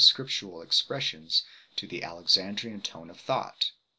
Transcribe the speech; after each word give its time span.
11 0.01 0.07
scriptural 0.07 0.63
expressions 0.63 1.43
to 1.75 1.85
the 1.85 2.03
Alexandrian 2.03 2.81
tone 2.81 3.11
of 3.11 3.19
thought. 3.19 3.69